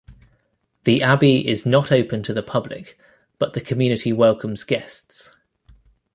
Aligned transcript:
The 0.83 1.03
Abbey 1.03 1.47
is 1.47 1.63
not 1.63 1.91
open 1.91 2.23
to 2.23 2.33
the 2.33 2.41
public, 2.41 2.97
but 3.37 3.53
the 3.53 3.61
community 3.61 4.11
welcomes 4.11 4.63
guests. 4.63 5.35